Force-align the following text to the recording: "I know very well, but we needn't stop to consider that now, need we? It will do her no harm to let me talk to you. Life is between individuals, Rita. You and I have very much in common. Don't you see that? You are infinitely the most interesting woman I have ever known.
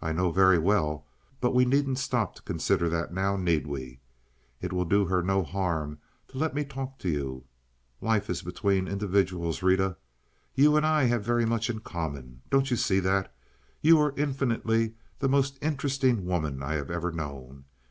"I 0.00 0.12
know 0.14 0.30
very 0.32 0.58
well, 0.58 1.04
but 1.42 1.54
we 1.54 1.66
needn't 1.66 1.98
stop 1.98 2.34
to 2.36 2.42
consider 2.42 2.88
that 2.88 3.12
now, 3.12 3.36
need 3.36 3.66
we? 3.66 4.00
It 4.62 4.72
will 4.72 4.86
do 4.86 5.04
her 5.04 5.22
no 5.22 5.42
harm 5.42 5.98
to 6.28 6.38
let 6.38 6.54
me 6.54 6.64
talk 6.64 6.98
to 7.00 7.10
you. 7.10 7.44
Life 8.00 8.30
is 8.30 8.40
between 8.40 8.88
individuals, 8.88 9.62
Rita. 9.62 9.98
You 10.54 10.74
and 10.74 10.86
I 10.86 11.04
have 11.04 11.22
very 11.22 11.44
much 11.44 11.68
in 11.68 11.80
common. 11.80 12.40
Don't 12.48 12.70
you 12.70 12.78
see 12.78 12.98
that? 13.00 13.30
You 13.82 14.00
are 14.00 14.14
infinitely 14.16 14.94
the 15.18 15.28
most 15.28 15.58
interesting 15.60 16.24
woman 16.24 16.62
I 16.62 16.76
have 16.76 16.90
ever 16.90 17.12
known. 17.12 17.66